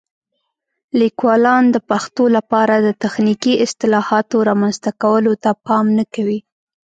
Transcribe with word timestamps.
لیکوالان 0.99 1.63
د 1.71 1.77
پښتو 1.89 2.23
لپاره 2.37 2.75
د 2.79 2.87
تخنیکي 3.03 3.53
اصطلاحاتو 3.65 4.37
رامنځته 4.49 4.91
کولو 5.01 5.33
ته 5.43 5.51
پام 5.65 5.85
نه 5.97 6.05
کوي. 6.13 6.39